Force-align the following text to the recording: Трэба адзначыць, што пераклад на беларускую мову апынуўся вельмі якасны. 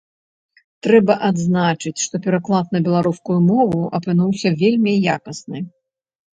Трэба 0.87 1.17
адзначыць, 1.29 1.93
што 2.05 2.15
пераклад 2.25 2.73
на 2.77 2.83
беларускую 2.89 3.39
мову 3.51 3.81
апынуўся 4.01 4.57
вельмі 4.65 4.99
якасны. 5.21 5.59